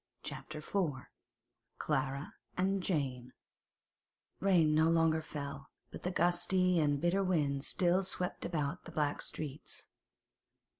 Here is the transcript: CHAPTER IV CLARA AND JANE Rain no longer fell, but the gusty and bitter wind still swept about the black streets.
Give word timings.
CHAPTER 0.23 0.57
IV 0.57 0.95
CLARA 1.77 2.33
AND 2.57 2.81
JANE 2.81 3.33
Rain 4.39 4.73
no 4.73 4.89
longer 4.89 5.21
fell, 5.21 5.67
but 5.91 6.01
the 6.01 6.09
gusty 6.09 6.79
and 6.79 6.99
bitter 6.99 7.23
wind 7.23 7.63
still 7.63 8.01
swept 8.03 8.43
about 8.43 8.85
the 8.85 8.91
black 8.91 9.21
streets. 9.21 9.85